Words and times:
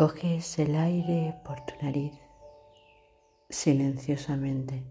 Coges 0.00 0.58
el 0.58 0.76
aire 0.76 1.38
por 1.44 1.60
tu 1.66 1.74
nariz 1.82 2.18
silenciosamente 3.50 4.82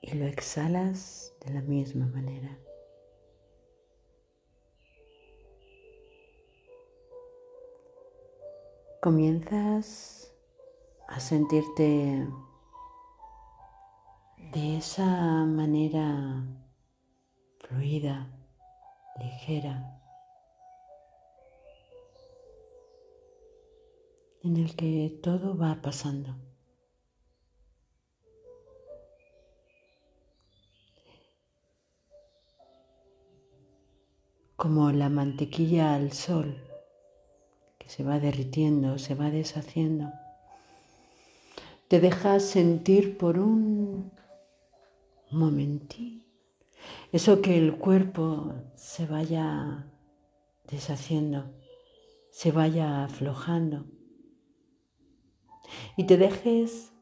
y 0.00 0.14
lo 0.14 0.24
exhalas 0.24 1.34
de 1.44 1.52
la 1.52 1.60
misma 1.60 2.06
manera. 2.06 2.58
Comienzas 9.02 10.34
a 11.06 11.20
sentirte 11.20 12.26
de 14.54 14.78
esa 14.78 15.44
manera 15.44 16.42
fluida, 17.58 18.34
ligera, 19.20 19.93
en 24.44 24.58
el 24.58 24.76
que 24.76 25.18
todo 25.22 25.56
va 25.56 25.80
pasando. 25.80 26.36
Como 34.56 34.92
la 34.92 35.08
mantequilla 35.08 35.94
al 35.94 36.12
sol, 36.12 36.56
que 37.78 37.88
se 37.88 38.04
va 38.04 38.20
derritiendo, 38.20 38.98
se 38.98 39.14
va 39.14 39.30
deshaciendo. 39.30 40.12
Te 41.88 42.00
dejas 42.00 42.44
sentir 42.44 43.18
por 43.18 43.38
un 43.38 44.12
momentí 45.30 46.24
eso 47.12 47.40
que 47.40 47.56
el 47.56 47.76
cuerpo 47.78 48.54
se 48.74 49.06
vaya 49.06 49.86
deshaciendo, 50.68 51.50
se 52.30 52.52
vaya 52.52 53.04
aflojando 53.04 53.86
y 55.96 56.04
te 56.04 56.16
dejes 56.16 56.92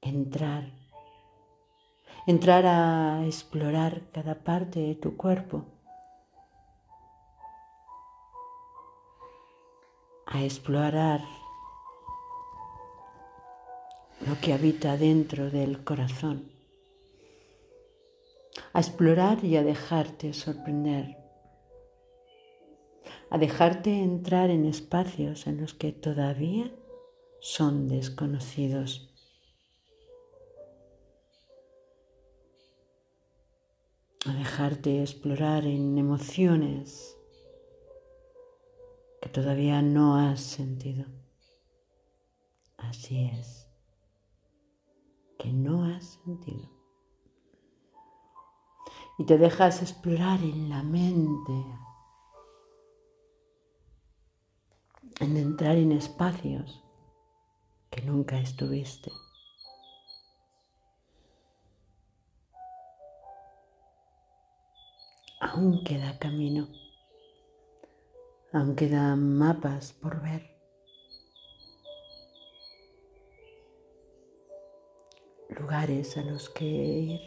entrar, 0.00 0.70
entrar 2.26 2.66
a 2.66 3.24
explorar 3.24 4.02
cada 4.12 4.34
parte 4.34 4.80
de 4.80 4.94
tu 4.94 5.16
cuerpo, 5.16 5.64
a 10.26 10.42
explorar 10.42 11.22
lo 14.26 14.38
que 14.40 14.52
habita 14.52 14.96
dentro 14.96 15.50
del 15.50 15.82
corazón, 15.84 16.50
a 18.74 18.80
explorar 18.80 19.44
y 19.44 19.56
a 19.56 19.62
dejarte 19.62 20.34
sorprender, 20.34 21.16
a 23.30 23.38
dejarte 23.38 24.02
entrar 24.02 24.50
en 24.50 24.66
espacios 24.66 25.46
en 25.46 25.60
los 25.60 25.72
que 25.72 25.92
todavía 25.92 26.70
son 27.40 27.88
desconocidos. 27.88 29.12
A 34.24 34.32
dejarte 34.32 35.02
explorar 35.02 35.64
en 35.64 35.96
emociones 35.98 37.16
que 39.22 39.28
todavía 39.28 39.82
no 39.82 40.16
has 40.16 40.40
sentido. 40.40 41.06
Así 42.78 43.30
es, 43.32 43.68
que 45.38 45.52
no 45.52 45.84
has 45.84 46.18
sentido. 46.24 46.68
Y 49.18 49.24
te 49.24 49.38
dejas 49.38 49.80
explorar 49.82 50.40
en 50.40 50.68
la 50.68 50.82
mente, 50.82 51.64
en 55.20 55.36
entrar 55.36 55.76
en 55.76 55.92
espacios 55.92 56.85
que 57.90 58.02
nunca 58.02 58.38
estuviste. 58.38 59.12
Aún 65.40 65.84
queda 65.84 66.18
camino, 66.18 66.68
aún 68.52 68.74
quedan 68.74 69.36
mapas 69.38 69.92
por 69.92 70.20
ver. 70.22 70.56
lugares 75.58 76.16
a 76.16 76.22
los 76.22 76.48
que 76.50 76.64
ir, 76.64 77.20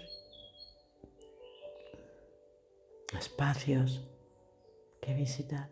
espacios 3.18 4.02
que 5.02 5.14
visitar. 5.14 5.70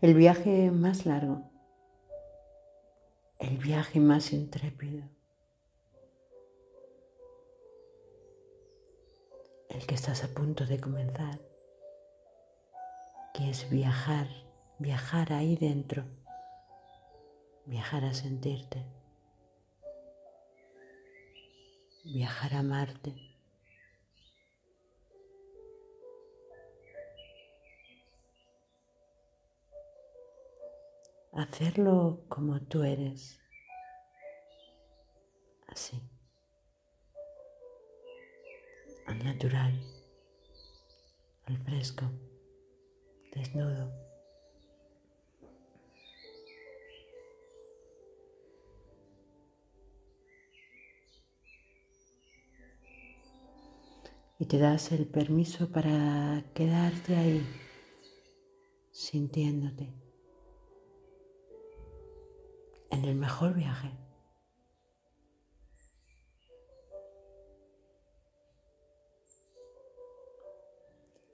El 0.00 0.14
viaje 0.14 0.70
más 0.70 1.06
largo 1.06 1.51
el 3.52 3.58
viaje 3.58 4.00
más 4.00 4.32
intrépido, 4.32 5.04
el 9.68 9.86
que 9.86 9.94
estás 9.94 10.24
a 10.24 10.28
punto 10.28 10.64
de 10.64 10.80
comenzar, 10.80 11.38
que 13.34 13.50
es 13.50 13.68
viajar, 13.68 14.26
viajar 14.78 15.34
ahí 15.34 15.56
dentro, 15.56 16.02
viajar 17.66 18.06
a 18.06 18.14
sentirte, 18.14 18.86
viajar 22.04 22.54
a 22.54 22.62
Marte. 22.62 23.32
hacerlo 31.32 32.20
como 32.28 32.60
tú 32.60 32.82
eres, 32.82 33.41
al 39.12 39.24
natural, 39.24 39.80
al 41.46 41.58
fresco, 41.58 42.04
desnudo. 43.34 43.92
Y 54.38 54.46
te 54.46 54.58
das 54.58 54.90
el 54.90 55.06
permiso 55.06 55.70
para 55.70 56.44
quedarte 56.54 57.14
ahí, 57.14 57.46
sintiéndote. 58.90 60.02
en 62.92 63.06
el 63.06 63.14
mejor 63.14 63.54
viaje. 63.54 63.90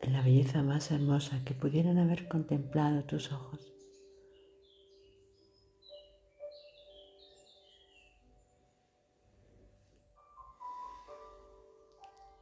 En 0.09 0.15
la 0.15 0.23
belleza 0.23 0.63
más 0.63 0.91
hermosa 0.91 1.45
que 1.45 1.53
pudieran 1.53 1.99
haber 1.99 2.29
contemplado 2.29 3.05
tus 3.05 3.31
ojos. 3.31 3.61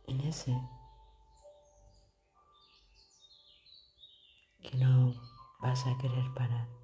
En 0.06 0.21
ese 0.21 0.56
que 4.62 4.78
no 4.78 5.21
vas 5.59 5.84
a 5.88 5.98
querer 5.98 6.25
parar. 6.37 6.75